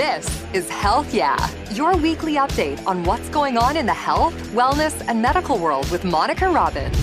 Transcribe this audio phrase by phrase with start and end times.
[0.00, 1.36] This is Health Yeah,
[1.74, 6.04] your weekly update on what's going on in the health, wellness, and medical world with
[6.04, 6.96] Monica Robbins.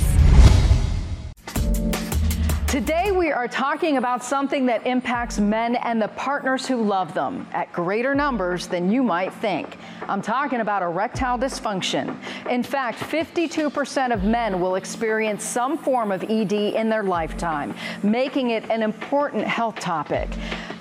[2.67, 7.47] Today, we are talking about something that impacts men and the partners who love them
[7.53, 9.77] at greater numbers than you might think.
[10.09, 12.17] I'm talking about erectile dysfunction.
[12.49, 18.49] In fact, 52% of men will experience some form of ED in their lifetime, making
[18.49, 20.29] it an important health topic.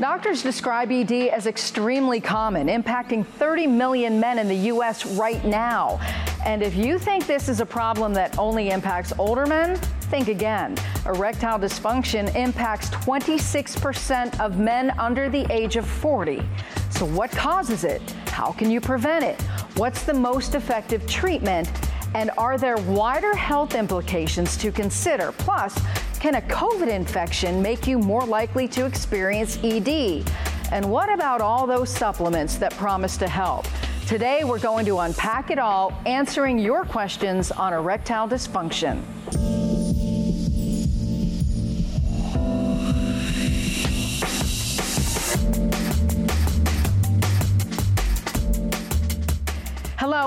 [0.00, 5.06] Doctors describe ED as extremely common, impacting 30 million men in the U.S.
[5.06, 5.98] right now.
[6.44, 9.76] And if you think this is a problem that only impacts older men,
[10.10, 10.76] think again.
[11.06, 16.42] Erectile dysfunction impacts 26% of men under the age of 40.
[16.90, 18.02] So, what causes it?
[18.26, 19.40] How can you prevent it?
[19.76, 21.70] What's the most effective treatment?
[22.14, 25.32] And are there wider health implications to consider?
[25.32, 25.78] Plus,
[26.18, 30.24] can a COVID infection make you more likely to experience ED?
[30.72, 33.66] And what about all those supplements that promise to help?
[34.06, 39.02] Today, we're going to unpack it all, answering your questions on erectile dysfunction.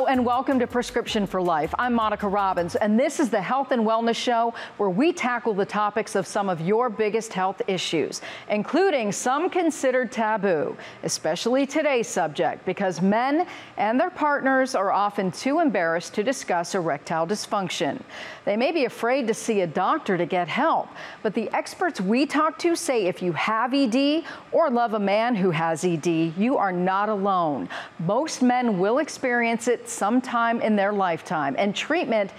[0.08, 1.76] And welcome to Prescription for Life.
[1.78, 5.66] I'm Monica Robbins, and this is the Health and Wellness Show where we tackle the
[5.66, 12.66] topics of some of your biggest health issues, including some considered taboo, especially today's subject,
[12.66, 13.46] because men
[13.78, 18.02] and their partners are often too embarrassed to discuss erectile dysfunction.
[18.46, 20.88] They may be afraid to see a doctor to get help,
[21.22, 25.36] but the experts we talk to say if you have ED or love a man
[25.36, 27.68] who has ED, you are not alone.
[28.00, 32.32] Most men will experience it sometime in their lifetime, and treatment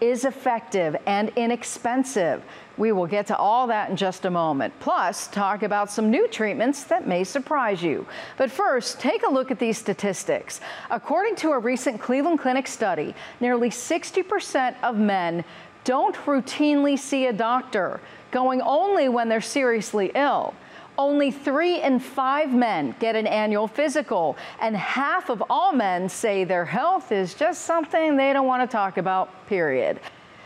[0.00, 2.42] is effective and inexpensive.
[2.76, 4.72] We will get to all that in just a moment.
[4.78, 8.06] Plus, talk about some new treatments that may surprise you.
[8.36, 10.60] But first, take a look at these statistics.
[10.90, 15.44] According to a recent Cleveland Clinic study, nearly 60% of men
[15.82, 20.54] don't routinely see a doctor, going only when they're seriously ill.
[20.98, 26.42] Only three in five men get an annual physical, and half of all men say
[26.42, 30.00] their health is just something they don't want to talk about, period.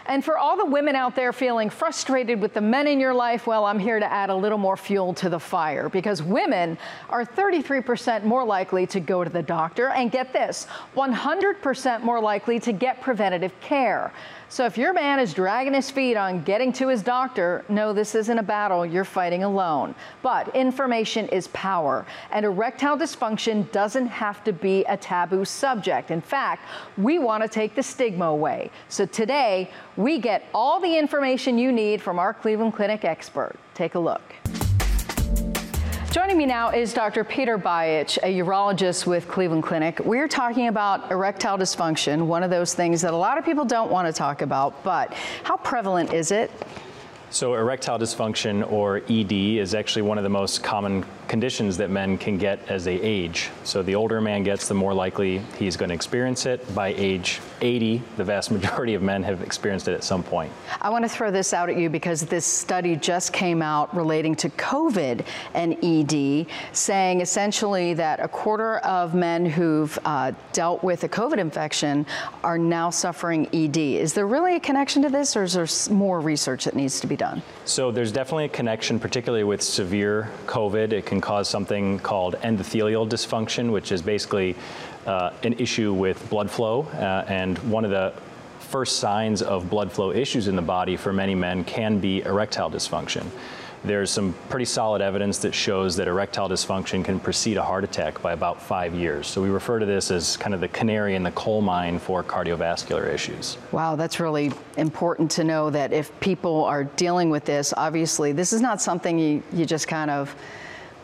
[0.06, 3.46] And for all the women out there feeling frustrated with the men in your life,
[3.46, 6.76] well, I'm here to add a little more fuel to the fire because women
[7.08, 12.58] are 33% more likely to go to the doctor and get this 100% more likely
[12.60, 14.12] to get preventative care.
[14.52, 18.14] So if your man is dragging his feet on getting to his doctor, no, this
[18.14, 19.94] isn't a battle you're fighting alone.
[20.20, 26.10] But information is power, and erectile dysfunction doesn't have to be a taboo subject.
[26.10, 28.70] In fact, we want to take the stigma away.
[28.90, 33.56] So today, we get all the information you need from our Cleveland Clinic expert.
[33.74, 34.22] Take a look.
[36.10, 37.24] Joining me now is Dr.
[37.24, 39.98] Peter Bajic, a urologist with Cleveland Clinic.
[40.00, 43.90] We're talking about erectile dysfunction, one of those things that a lot of people don't
[43.90, 46.50] want to talk about, but how prevalent is it?
[47.32, 52.18] So, erectile dysfunction or ED is actually one of the most common conditions that men
[52.18, 53.48] can get as they age.
[53.64, 56.74] So, the older a man gets, the more likely he's going to experience it.
[56.74, 60.52] By age 80, the vast majority of men have experienced it at some point.
[60.82, 64.34] I want to throw this out at you because this study just came out relating
[64.36, 71.04] to COVID and ED, saying essentially that a quarter of men who've uh, dealt with
[71.04, 72.04] a COVID infection
[72.44, 73.78] are now suffering ED.
[73.78, 77.06] Is there really a connection to this, or is there more research that needs to
[77.06, 77.21] be done?
[77.22, 77.42] Done?
[77.64, 80.92] So there's definitely a connection, particularly with severe COVID.
[80.92, 84.56] It can cause something called endothelial dysfunction, which is basically
[85.06, 86.82] uh, an issue with blood flow.
[86.82, 88.12] Uh, and one of the
[88.58, 92.70] first signs of blood flow issues in the body for many men can be erectile
[92.70, 93.26] dysfunction
[93.84, 98.22] there's some pretty solid evidence that shows that erectile dysfunction can precede a heart attack
[98.22, 99.26] by about five years.
[99.26, 102.22] So we refer to this as kind of the canary in the coal mine for
[102.22, 103.58] cardiovascular issues.
[103.72, 108.52] Wow, that's really important to know that if people are dealing with this, obviously, this
[108.52, 110.34] is not something you, you just kind of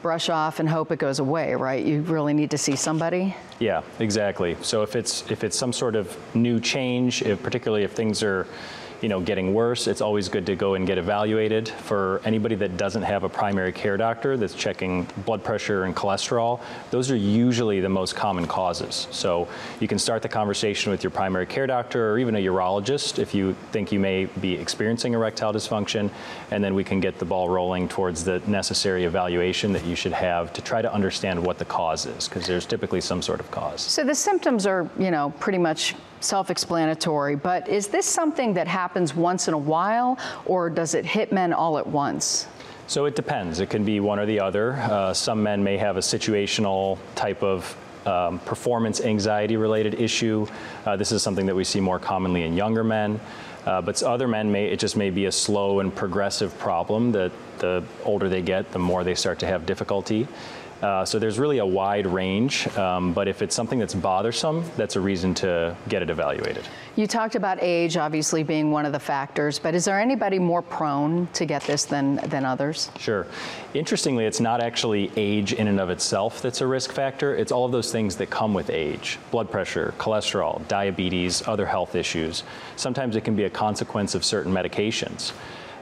[0.02, 1.84] brush off and hope it goes away, right?
[1.84, 3.34] You really need to see somebody.
[3.58, 4.56] Yeah, exactly.
[4.62, 8.46] So if it's if it's some sort of new change, if, particularly if things are
[9.00, 11.68] you know, getting worse, it's always good to go and get evaluated.
[11.68, 16.60] For anybody that doesn't have a primary care doctor that's checking blood pressure and cholesterol,
[16.90, 19.06] those are usually the most common causes.
[19.10, 19.48] So
[19.80, 23.34] you can start the conversation with your primary care doctor or even a urologist if
[23.34, 26.10] you think you may be experiencing erectile dysfunction,
[26.50, 30.12] and then we can get the ball rolling towards the necessary evaluation that you should
[30.12, 33.50] have to try to understand what the cause is, because there's typically some sort of
[33.50, 33.80] cause.
[33.80, 39.14] So the symptoms are, you know, pretty much self-explanatory, but is this something that happens
[39.14, 42.46] once in a while or does it hit men all at once?
[42.86, 43.60] So it depends.
[43.60, 44.74] It can be one or the other.
[44.74, 47.76] Uh, some men may have a situational type of
[48.06, 50.46] um, performance anxiety related issue.
[50.86, 53.20] Uh, this is something that we see more commonly in younger men.
[53.66, 57.30] Uh, but other men may it just may be a slow and progressive problem that
[57.58, 60.26] the older they get, the more they start to have difficulty.
[60.82, 64.94] Uh, so there's really a wide range, um, but if it's something that's bothersome, that's
[64.94, 66.64] a reason to get it evaluated.
[66.94, 70.62] You talked about age obviously being one of the factors, but is there anybody more
[70.62, 72.90] prone to get this than, than others?
[72.98, 73.26] Sure.
[73.74, 77.36] Interestingly, it's not actually age in and of itself that's a risk factor.
[77.36, 81.94] It's all of those things that come with age blood pressure, cholesterol, diabetes, other health
[81.94, 82.44] issues.
[82.76, 85.32] Sometimes it can be a consequence of certain medications.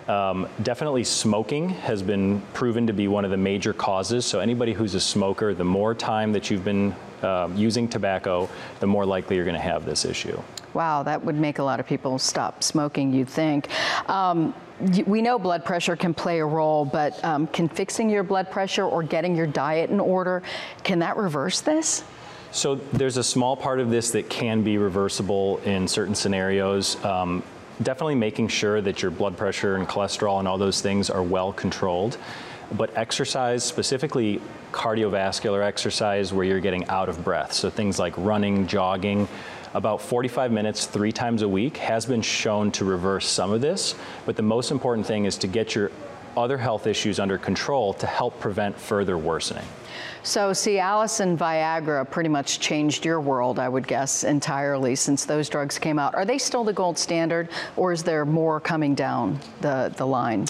[0.09, 4.25] Um, definitely smoking has been proven to be one of the major causes.
[4.25, 8.49] So anybody who's a smoker, the more time that you've been um, using tobacco,
[8.79, 10.41] the more likely you're going to have this issue.
[10.75, 13.69] Wow, that would make a lot of people stop smoking, you'd think.
[14.09, 14.55] Um,
[15.07, 18.85] we know blood pressure can play a role, but um, can fixing your blood pressure
[18.85, 20.43] or getting your diet in order,
[20.85, 22.05] can that reverse this?
[22.53, 27.03] So there's a small part of this that can be reversible in certain scenarios.
[27.05, 27.43] Um,
[27.83, 31.53] definitely making sure that your blood pressure and cholesterol and all those things are well
[31.53, 32.19] controlled.
[32.73, 34.41] But exercise, specifically
[34.73, 39.29] cardiovascular exercise where you're getting out of breath, so things like running, jogging,
[39.75, 43.95] about 45 minutes three times a week has been shown to reverse some of this.
[44.25, 45.91] But the most important thing is to get your
[46.37, 49.65] other health issues under control to help prevent further worsening.
[50.23, 55.49] So Cialis and Viagra pretty much changed your world, I would guess, entirely since those
[55.49, 56.15] drugs came out.
[56.15, 60.47] Are they still the gold standard, or is there more coming down the, the line?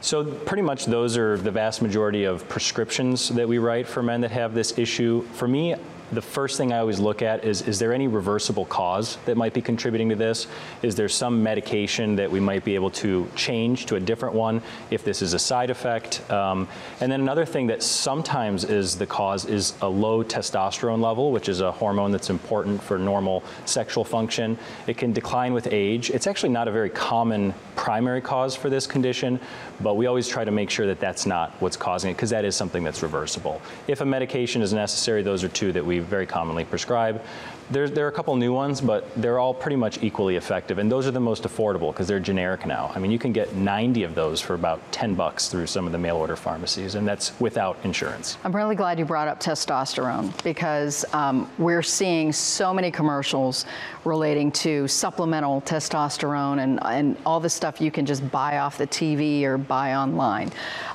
[0.00, 4.20] So pretty much those are the vast majority of prescriptions that we write for men
[4.22, 5.22] that have this issue.
[5.34, 5.76] For me,
[6.12, 9.54] the first thing I always look at is is there any reversible cause that might
[9.54, 10.46] be contributing to this?
[10.82, 14.62] Is there some medication that we might be able to change to a different one
[14.90, 16.28] if this is a side effect?
[16.30, 16.68] Um,
[17.00, 21.48] and then another thing that sometimes is the cause is a low testosterone level, which
[21.48, 24.58] is a hormone that's important for normal sexual function.
[24.86, 26.10] It can decline with age.
[26.10, 29.40] It's actually not a very common primary cause for this condition,
[29.80, 32.44] but we always try to make sure that that's not what's causing it because that
[32.44, 33.62] is something that's reversible.
[33.86, 37.22] If a medication is necessary, those are two that we very commonly prescribe.
[37.70, 40.90] There's, there are a couple new ones, but they're all pretty much equally effective, and
[40.90, 42.90] those are the most affordable because they're generic now.
[42.96, 45.92] I mean, you can get 90 of those for about 10 bucks through some of
[45.92, 48.38] the mail order pharmacies, and that's without insurance.
[48.42, 53.66] I'm really glad you brought up testosterone because um, we're seeing so many commercials
[54.04, 58.86] relating to supplemental testosterone and, and all the stuff you can just buy off the
[58.88, 60.50] TV or buy online.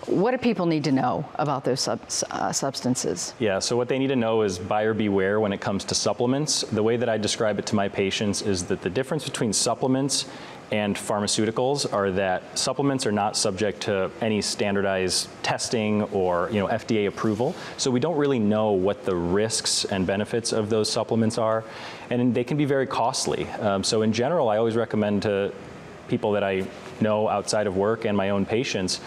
[0.07, 1.99] What do people need to know about those sub,
[2.29, 3.33] uh, substances?
[3.39, 6.61] Yeah, so what they need to know is buyer beware when it comes to supplements
[6.61, 10.27] the way that I describe it to my patients is that the difference between supplements
[10.71, 16.67] and pharmaceuticals are that supplements are not subject to any standardized testing or you know
[16.67, 17.55] FDA approval.
[17.77, 21.63] So we don't really know what the risks and benefits of those supplements are,
[22.11, 23.47] and they can be very costly.
[23.59, 25.51] Um, so in general, I always recommend to
[26.07, 26.67] people that I
[27.01, 29.01] know outside of work and my own patients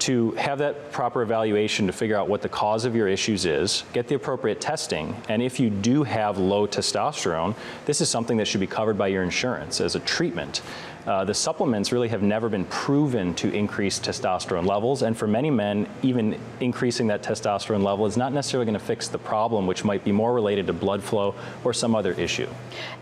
[0.00, 3.84] to have that proper evaluation to figure out what the cause of your issues is,
[3.92, 7.54] get the appropriate testing, and if you do have low testosterone,
[7.84, 10.62] this is something that should be covered by your insurance as a treatment.
[11.06, 15.50] Uh, the supplements really have never been proven to increase testosterone levels, and for many
[15.50, 19.84] men, even increasing that testosterone level is not necessarily going to fix the problem, which
[19.84, 22.48] might be more related to blood flow or some other issue.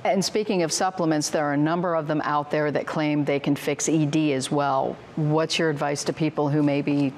[0.04, 3.40] And speaking of supplements, there are a number of them out there that claim they
[3.40, 4.96] can fix ED as well.
[5.16, 7.12] What's your advice to people who may be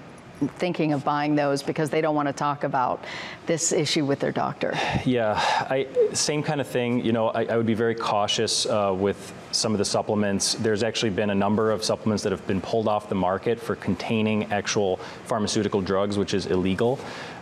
[0.57, 3.05] thinking of buying those because they don't want to talk about
[3.47, 4.79] this issue with their doctor.
[5.05, 5.35] Yeah,
[5.71, 7.05] I, same kind of thing.
[7.05, 10.55] You know, I, I would be very cautious uh, with some of the supplements.
[10.55, 13.77] There's actually been a number of supplements that have been pulled off the market for
[13.77, 16.99] containing actual pharmaceutical drugs, which is illegal.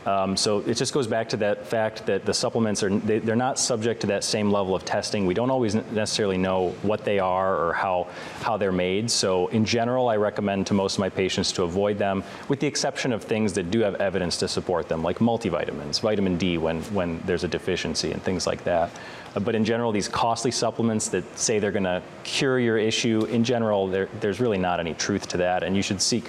[0.07, 3.37] Um, so it just goes back to that fact that the supplements are they, are
[3.37, 5.25] not subject to that same level of testing.
[5.25, 8.09] We don't always necessarily know what they are or how
[8.43, 9.11] how they're made.
[9.11, 12.67] So in general, I recommend to most of my patients to avoid them, with the
[12.67, 16.83] exception of things that do have evidence to support them, like multivitamins, vitamin D when
[16.93, 18.91] when there's a deficiency, and things like that.
[19.35, 23.25] Uh, but in general, these costly supplements that say they're going to cure your issue,
[23.25, 26.25] in general, there's really not any truth to that, and you should seek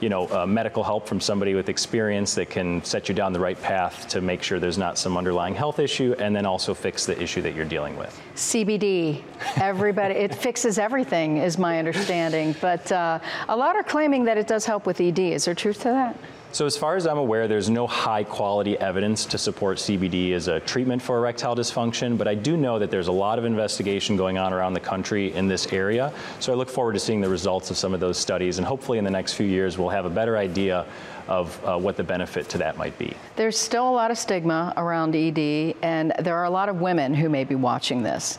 [0.00, 3.40] you know, uh, medical help from somebody with experience that can set you down the
[3.40, 7.06] right path to make sure there's not some underlying health issue and then also fix
[7.06, 8.20] the issue that you're dealing with.
[8.34, 9.22] CBD,
[9.56, 12.54] everybody, it fixes everything, is my understanding.
[12.60, 15.18] But uh, a lot are claiming that it does help with ED.
[15.18, 16.16] Is there truth to that?
[16.54, 20.46] So, as far as I'm aware, there's no high quality evidence to support CBD as
[20.46, 24.16] a treatment for erectile dysfunction, but I do know that there's a lot of investigation
[24.16, 26.12] going on around the country in this area.
[26.38, 28.98] So, I look forward to seeing the results of some of those studies, and hopefully,
[28.98, 30.86] in the next few years, we'll have a better idea
[31.26, 33.12] of uh, what the benefit to that might be.
[33.34, 37.14] There's still a lot of stigma around ED, and there are a lot of women
[37.14, 38.38] who may be watching this.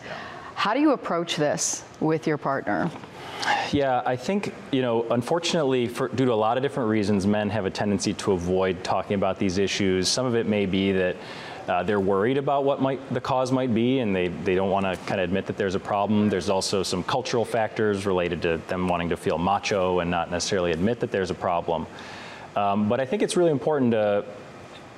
[0.54, 2.90] How do you approach this with your partner?
[3.72, 7.50] Yeah, I think, you know, unfortunately, for, due to a lot of different reasons, men
[7.50, 10.08] have a tendency to avoid talking about these issues.
[10.08, 11.16] Some of it may be that
[11.68, 14.86] uh, they're worried about what might the cause might be, and they, they don't want
[14.86, 16.30] to kind of admit that there's a problem.
[16.30, 20.72] There's also some cultural factors related to them wanting to feel macho and not necessarily
[20.72, 21.88] admit that there's a problem.
[22.56, 24.26] Um, but I think it's really important to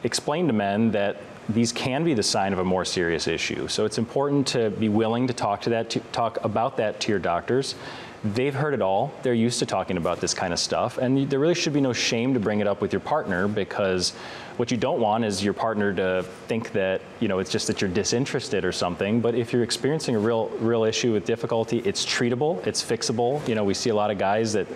[0.03, 1.17] explain to men that
[1.50, 3.70] these can be the sign of a more serious issue.
[3.70, 7.12] So it's important to be willing to talk to that, to talk about that to
[7.12, 7.75] your doctors
[8.24, 9.12] they've heard it all.
[9.22, 10.98] They're used to talking about this kind of stuff.
[10.98, 14.12] And there really should be no shame to bring it up with your partner because
[14.58, 17.80] what you don't want is your partner to think that, you know, it's just that
[17.80, 19.22] you're disinterested or something.
[19.22, 23.48] But if you're experiencing a real, real issue with difficulty, it's treatable, it's fixable.
[23.48, 24.68] You know, we see a lot of guys that,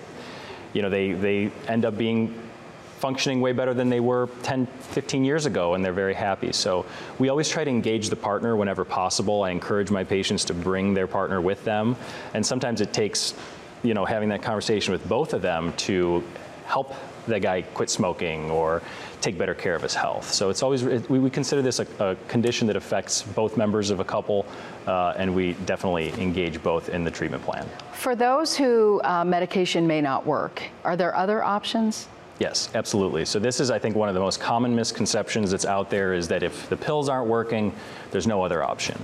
[0.74, 2.39] you know, they, they end up being
[3.01, 6.53] functioning way better than they were 10, 15 years ago, and they're very happy.
[6.53, 6.86] So
[7.17, 9.41] we always try to engage the partner whenever possible.
[9.41, 11.96] I encourage my patients to bring their partner with them,
[12.36, 13.34] and sometimes it takes,
[13.81, 16.24] you know, having that conversation with both of them to
[16.65, 16.93] help
[17.27, 18.81] the guy quit smoking or
[19.20, 20.31] take better care of his health.
[20.31, 24.00] So it's always, we, we consider this a, a, condition that affects both members of
[24.00, 24.46] a couple,
[24.88, 27.67] uh, and we definitely engage both in the treatment plan.
[27.93, 32.08] For those who uh, medication may not work, are there other options?
[32.41, 33.24] Yes, absolutely.
[33.25, 36.27] So this is, I think, one of the most common misconceptions that's out there is
[36.29, 37.71] that if the pills aren't working,
[38.10, 39.00] there's no other option.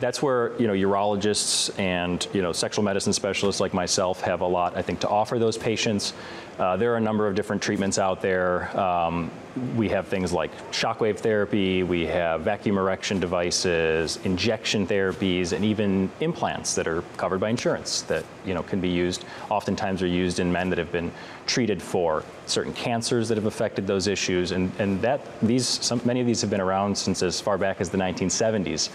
[0.00, 4.46] That's where you know urologists and you know sexual medicine specialists like myself have a
[4.46, 6.14] lot, I think, to offer those patients.
[6.58, 8.76] Uh, there are a number of different treatments out there.
[8.78, 9.30] Um,
[9.76, 16.10] we have things like shockwave therapy, we have vacuum erection devices, injection therapies, and even
[16.20, 19.26] implants that are covered by insurance that you know can be used.
[19.50, 21.12] Oftentimes, are used in men that have been
[21.46, 26.20] treated for certain cancers that have affected those issues, and and that these some, many
[26.20, 28.88] of these have been around since as far back as the 1970s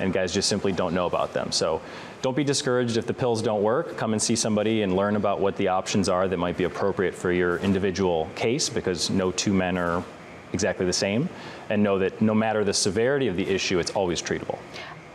[0.00, 1.52] and guys just simply don't know about them.
[1.52, 1.80] So
[2.22, 3.96] don't be discouraged if the pills don't work.
[3.96, 7.14] Come and see somebody and learn about what the options are that might be appropriate
[7.14, 10.04] for your individual case because no two men are
[10.52, 11.28] exactly the same.
[11.68, 14.58] And know that no matter the severity of the issue, it's always treatable.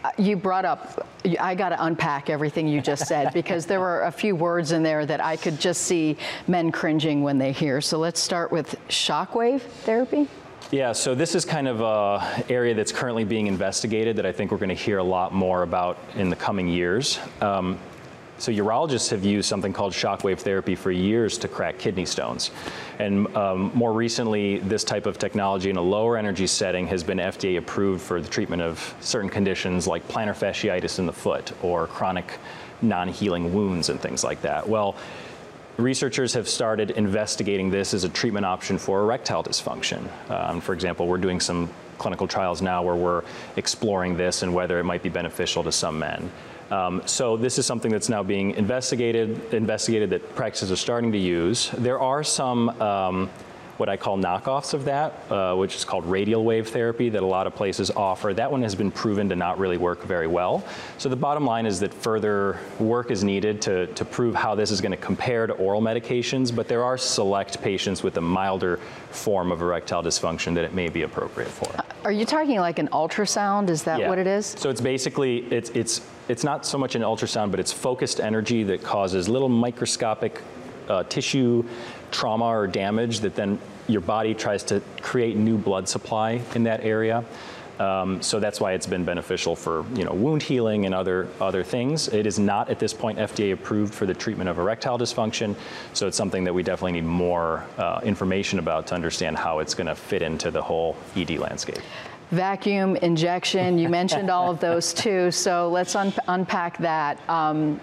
[0.04, 1.08] Uh, you brought up,
[1.40, 4.84] I got to unpack everything you just said because there were a few words in
[4.84, 7.82] there that I could just see men cringing when they hear.
[7.82, 10.28] So let's start with shockwave therapy.
[10.72, 14.52] Yeah, so this is kind of a area that's currently being investigated that I think
[14.52, 17.20] we're going to hear a lot more about in the coming years.
[17.40, 17.78] Um,
[18.40, 22.50] so urologists have used something called shockwave therapy for years to crack kidney stones.
[22.98, 27.20] And um, more recently, this type of technology in a lower energy setting has been
[27.20, 31.86] FDA approved for the treatment of certain conditions like plantar fasciitis in the foot or
[31.86, 32.40] chronic
[32.82, 34.68] non-healing wounds and things like that.
[34.68, 34.96] Well,
[35.78, 40.08] researchers have started investigating this as a treatment option for erectile dysfunction.
[40.30, 43.24] Um, for example, we're doing some clinical trials now where we're
[43.56, 46.32] exploring this and whether it might be beneficial to some men.
[46.72, 51.18] Um, so this is something that's now being investigated, investigated that practices are starting to
[51.18, 51.70] use.
[51.78, 53.30] There are some um,
[53.78, 57.26] what I call knockoffs of that, uh, which is called radial wave therapy that a
[57.26, 58.34] lot of places offer.
[58.34, 60.64] That one has been proven to not really work very well.
[60.98, 64.72] So the bottom line is that further work is needed to, to prove how this
[64.72, 68.78] is going to compare to oral medications, but there are select patients with a milder
[69.12, 71.74] form of erectile dysfunction that it may be appropriate for.
[72.06, 73.70] Are you talking like an ultrasound?
[73.70, 74.10] Is that yeah.
[74.10, 74.46] what it is?
[74.46, 78.64] So it's basically, it's, it's, it's not so much an ultrasound, but it's focused energy
[78.64, 80.42] that causes little microscopic
[80.88, 81.66] uh, tissue
[82.16, 86.82] trauma or damage that then your body tries to create new blood supply in that
[86.82, 87.24] area.
[87.78, 91.62] Um, so that's why it's been beneficial for you know wound healing and other other
[91.62, 92.08] things.
[92.08, 95.56] It is not at this point FDA approved for the treatment of erectile dysfunction,
[95.92, 99.74] so it's something that we definitely need more uh, information about to understand how it's
[99.74, 101.82] going to fit into the whole ED landscape.
[102.32, 105.30] Vacuum injection, you mentioned all of those too.
[105.30, 107.20] So let's un- unpack that.
[107.30, 107.82] Um,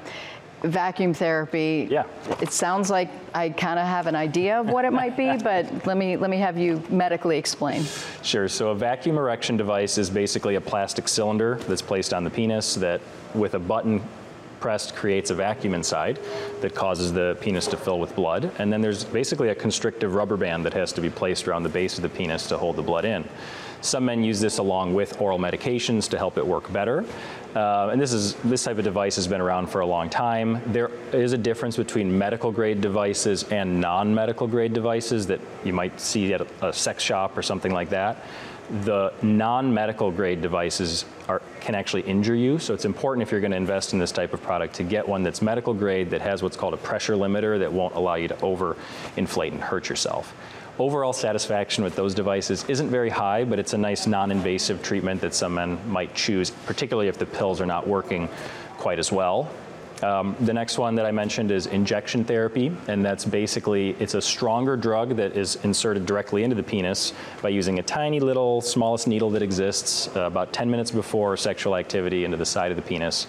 [0.65, 1.89] vacuum therapy.
[1.91, 2.05] Yeah.
[2.41, 5.87] It sounds like I kind of have an idea of what it might be, but
[5.87, 7.85] let me let me have you medically explain.
[8.23, 8.49] Sure.
[8.49, 12.75] So a vacuum erection device is basically a plastic cylinder that's placed on the penis
[12.77, 13.01] that
[13.35, 14.03] with a button
[14.63, 16.21] pressed creates a vacuum inside
[16.61, 18.51] that causes the penis to fill with blood.
[18.59, 21.69] And then there's basically a constrictive rubber band that has to be placed around the
[21.69, 23.29] base of the penis to hold the blood in.
[23.83, 27.05] Some men use this along with oral medications to help it work better.
[27.55, 30.63] Uh, and this is this type of device has been around for a long time.
[30.73, 35.73] There is a difference between medical grade devices and non medical grade devices that you
[35.73, 38.25] might see at a, a sex shop or something like that.
[38.85, 43.41] The non medical grade devices are, can actually injure you, so it's important if you're
[43.41, 46.23] going to invest in this type of product to get one that's medical grade that
[46.23, 48.77] has what's called a pressure limiter that won't allow you to over
[49.17, 50.35] inflate and hurt yourself.
[50.79, 55.35] Overall satisfaction with those devices isn't very high, but it's a nice non-invasive treatment that
[55.35, 58.29] some men might choose, particularly if the pills are not working
[58.79, 59.51] quite as well.
[60.03, 64.23] Um, the next one that I mentioned is injection therapy, and that's basically it's a
[64.23, 69.07] stronger drug that is inserted directly into the penis by using a tiny little smallest
[69.07, 72.83] needle that exists uh, about 10 minutes before sexual activity into the side of the
[72.83, 73.29] penis.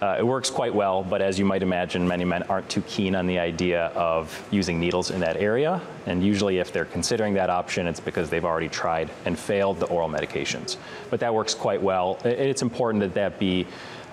[0.00, 3.16] Uh, it works quite well, but as you might imagine, many men aren't too keen
[3.16, 5.80] on the idea of using needles in that area.
[6.06, 9.86] And usually, if they're considering that option, it's because they've already tried and failed the
[9.86, 10.76] oral medications.
[11.10, 12.18] But that works quite well.
[12.24, 13.66] It's important that that be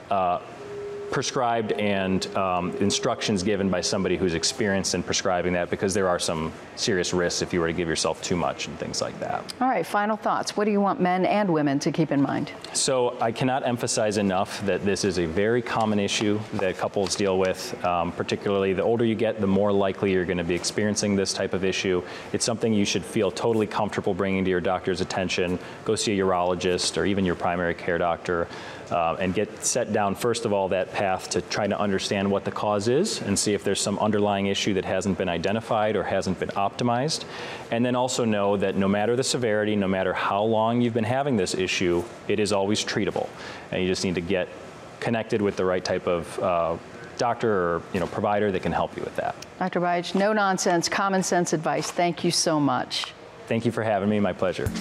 [0.10, 0.39] uh,
[1.12, 6.20] prescribed and um, instructions given by somebody who's experienced in prescribing that because there are
[6.20, 9.54] some serious risks if you were to give yourself too much and things like that.
[9.62, 10.58] All right, final thoughts.
[10.58, 12.52] What do you want men and women to keep in mind?
[12.74, 17.40] So, I cannot emphasize enough that this is a very common issue that couples deal
[17.40, 17.84] with.
[17.86, 21.34] Um, particularly, the older you get, the more likely you're going to be experiencing this
[21.34, 22.04] type of issue.
[22.34, 25.60] It's something you should feel totally comfortable bringing to your doctor's attention.
[25.86, 28.48] Go see a urologist or even your primary care doctor
[28.92, 32.46] uh, and get set down, first of all, that path to try to understand what
[32.46, 36.04] the cause is and see if there's some underlying issue that hasn't been identified or
[36.04, 37.25] hasn't been optimized.
[37.70, 41.04] And then also know that no matter the severity, no matter how long you've been
[41.04, 43.28] having this issue, it is always treatable.
[43.72, 44.48] And you just need to get
[45.02, 46.78] connected with the right type of uh,
[47.18, 49.36] doctor or you know provider that can help you with that.
[49.60, 49.82] Dr.
[49.82, 51.92] Bajic, no nonsense, common sense advice.
[51.92, 53.14] Thank you so much.
[53.48, 54.20] Thank you for having me.
[54.20, 54.72] My pleasure.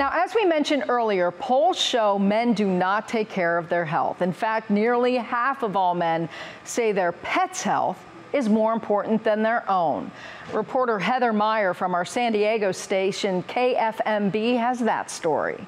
[0.00, 4.22] Now, as we mentioned earlier, polls show men do not take care of their health.
[4.22, 6.26] In fact, nearly half of all men
[6.64, 8.02] say their pet's health
[8.32, 10.10] is more important than their own.
[10.54, 15.66] Reporter Heather Meyer from our San Diego station KFMB has that story.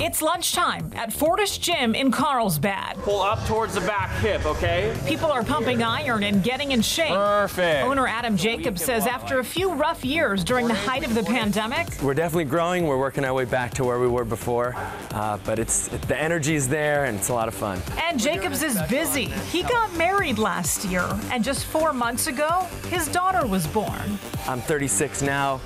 [0.00, 2.96] It's lunchtime at Fortis Gym in Carlsbad.
[2.96, 4.96] Pull up towards the back hip, okay?
[5.06, 7.10] People are pumping iron and getting in shape.
[7.10, 7.86] Perfect.
[7.86, 11.86] Owner Adam Jacobs says after a few rough years during the height of the pandemic,
[12.02, 12.88] we're definitely growing.
[12.88, 14.74] We're working our way back to where we were before,
[15.12, 17.80] uh, but it's the energy's there and it's a lot of fun.
[18.02, 19.26] And Jacobs is busy.
[19.26, 24.18] He got married last year, and just four months ago, his daughter was born.
[24.48, 25.60] I'm 36 now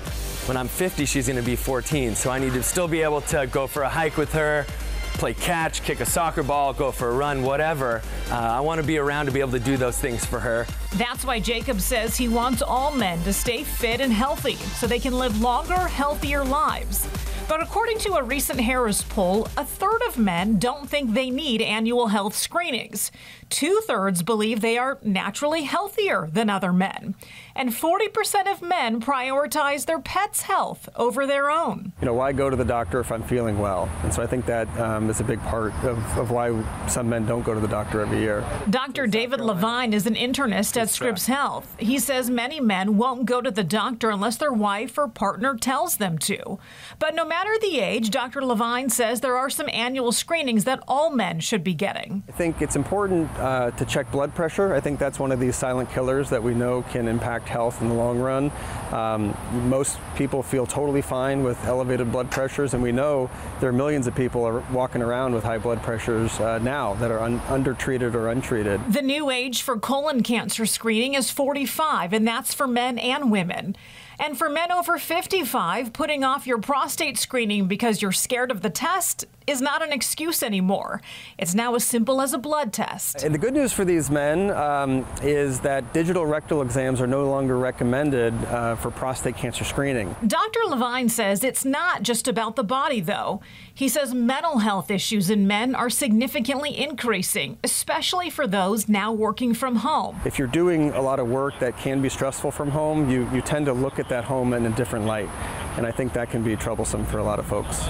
[0.47, 2.15] when I'm 50, she's going to be 14.
[2.15, 4.65] So I need to still be able to go for a hike with her,
[5.13, 8.01] play catch, kick a soccer ball, go for a run, whatever.
[8.29, 10.65] Uh, I want to be around to be able to do those things for her.
[10.95, 14.99] That's why Jacob says he wants all men to stay fit and healthy so they
[14.99, 17.07] can live longer, healthier lives.
[17.47, 21.61] But according to a recent Harris poll, a third of men don't think they need
[21.61, 23.11] annual health screenings.
[23.49, 27.15] Two thirds believe they are naturally healthier than other men
[27.55, 31.93] and 40% of men prioritize their pet's health over their own.
[32.01, 33.89] You know, why go to the doctor if I'm feeling well?
[34.03, 36.51] And so I think that um, is a big part of, of why
[36.87, 38.43] some men don't go to the doctor every year.
[38.69, 39.07] Dr.
[39.07, 41.75] David Levine is an internist at Scripps Health.
[41.77, 45.97] He says many men won't go to the doctor unless their wife or partner tells
[45.97, 46.59] them to.
[46.99, 48.43] But no matter the age, Dr.
[48.43, 52.23] Levine says there are some annual screenings that all men should be getting.
[52.27, 54.73] I think it's important uh, to check blood pressure.
[54.73, 57.81] I think that's one of these silent killers that we know can impact impact health
[57.81, 58.51] in the long run.
[58.91, 59.35] Um,
[59.69, 63.29] most people feel totally fine with elevated blood pressures, and we know
[63.59, 67.11] there are millions of people are walking around with high blood pressures uh, now that
[67.11, 68.79] are un- undertreated or untreated.
[68.91, 73.75] The new age for colon cancer screening is 45, and that's for men and women.
[74.19, 78.69] And for men over 55, putting off your prostate screening because you're scared of the
[78.69, 81.01] test is not an excuse anymore.
[81.37, 83.23] It's now as simple as a blood test.
[83.23, 87.29] And the good news for these men um, is that digital rectal exams are no
[87.29, 90.15] longer recommended uh, for prostate cancer screening.
[90.25, 90.59] Dr.
[90.67, 93.41] Levine says it's not just about the body, though.
[93.73, 99.53] He says mental health issues in men are significantly increasing, especially for those now working
[99.53, 100.21] from home.
[100.25, 103.41] If you're doing a lot of work that can be stressful from home, you, you
[103.41, 105.29] tend to look at that home in a different light.
[105.77, 107.87] And I think that can be troublesome for a lot of folks.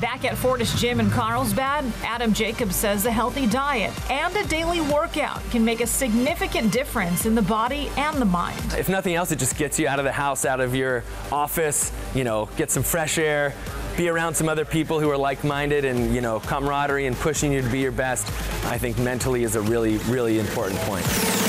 [0.00, 4.82] Back at Fortis Gym in Carlsbad, Adam Jacobs says a healthy diet and a daily
[4.82, 8.60] workout can make a significant difference in the body and the mind.
[8.78, 11.90] If nothing else, it just gets you out of the house, out of your office,
[12.14, 13.54] you know, get some fresh air,
[13.96, 17.62] be around some other people who are like-minded and, you know, camaraderie and pushing you
[17.62, 18.28] to be your best.
[18.66, 21.39] I think mentally is a really, really important point.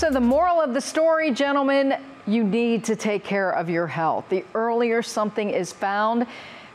[0.00, 4.24] So, the moral of the story, gentlemen, you need to take care of your health.
[4.30, 6.26] The earlier something is found,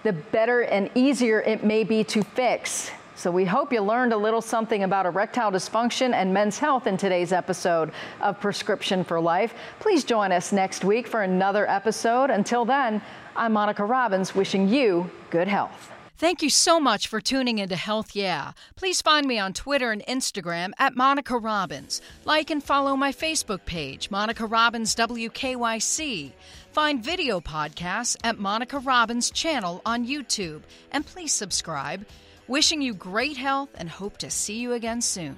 [0.04, 2.92] the better and easier it may be to fix.
[3.16, 6.98] So we hope you learned a little something about erectile dysfunction and men's health in
[6.98, 9.56] today's episode of Prescription for Life.
[9.80, 12.30] Please join us next week for another episode.
[12.30, 13.02] Until then,
[13.36, 15.90] I'm Monica Robbins wishing you good health.
[16.18, 18.54] Thank you so much for tuning into Health Yeah.
[18.78, 22.02] Please find me on Twitter and Instagram at Monica Robbins.
[22.24, 26.32] Like and follow my Facebook page, Monica Robbins WKYC.
[26.72, 30.62] Find video podcasts at Monica Robbins channel on YouTube.
[30.94, 32.06] And please subscribe.
[32.48, 35.36] Wishing you great health and hope to see you again soon.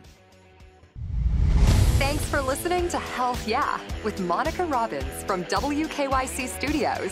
[1.98, 7.12] Thanks for listening to Health Yeah with Monica Robbins from WKYC Studios.